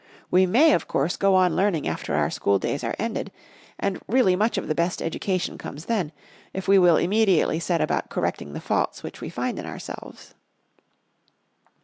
We 0.31 0.47
may, 0.47 0.73
of 0.73 0.87
course, 0.87 1.15
go 1.15 1.35
on 1.35 1.55
learning 1.55 1.87
after 1.87 2.15
our 2.15 2.31
school 2.31 2.57
days 2.57 2.83
are 2.83 2.95
ended; 2.97 3.31
and 3.77 4.01
really 4.07 4.35
much 4.35 4.57
of 4.57 4.67
the 4.67 4.73
best 4.73 4.99
education 4.99 5.59
comes 5.59 5.85
then, 5.85 6.11
if 6.55 6.67
we 6.67 6.79
will 6.79 6.97
immediately 6.97 7.59
set 7.59 7.81
about 7.81 8.09
correcting 8.09 8.53
the 8.53 8.61
faults 8.61 9.03
which 9.03 9.21
we 9.21 9.29
find 9.29 9.59
in 9.59 9.67
ourselves. 9.67 10.33